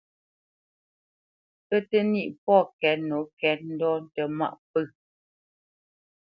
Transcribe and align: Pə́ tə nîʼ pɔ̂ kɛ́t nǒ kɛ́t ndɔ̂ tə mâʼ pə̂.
Pə́ 1.67 1.79
tə 1.89 1.99
nîʼ 2.11 2.29
pɔ̂ 2.43 2.57
kɛ́t 2.79 2.99
nǒ 3.07 3.19
kɛ́t 3.39 3.59
ndɔ̂ 3.73 3.93
tə 4.13 4.23
mâʼ 4.37 4.53
pə̂. 4.71 4.81